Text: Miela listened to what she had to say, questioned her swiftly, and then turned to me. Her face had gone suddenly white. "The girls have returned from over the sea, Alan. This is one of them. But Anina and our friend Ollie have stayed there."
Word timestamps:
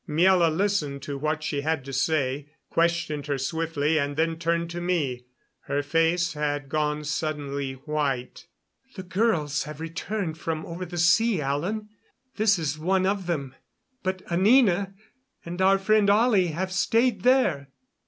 Miela 0.09 0.49
listened 0.49 1.03
to 1.03 1.15
what 1.15 1.43
she 1.43 1.61
had 1.61 1.85
to 1.85 1.93
say, 1.93 2.47
questioned 2.71 3.27
her 3.27 3.37
swiftly, 3.37 3.99
and 3.99 4.15
then 4.17 4.35
turned 4.39 4.67
to 4.71 4.81
me. 4.81 5.27
Her 5.67 5.83
face 5.83 6.33
had 6.33 6.69
gone 6.69 7.03
suddenly 7.03 7.73
white. 7.73 8.47
"The 8.95 9.03
girls 9.03 9.65
have 9.65 9.79
returned 9.79 10.39
from 10.39 10.65
over 10.65 10.87
the 10.87 10.97
sea, 10.97 11.39
Alan. 11.39 11.89
This 12.35 12.57
is 12.57 12.79
one 12.79 13.05
of 13.05 13.27
them. 13.27 13.53
But 14.01 14.23
Anina 14.31 14.95
and 15.45 15.61
our 15.61 15.77
friend 15.77 16.09
Ollie 16.09 16.47
have 16.47 16.71
stayed 16.71 17.21
there." 17.21 17.67